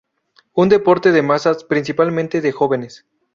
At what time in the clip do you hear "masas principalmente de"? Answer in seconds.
1.21-2.51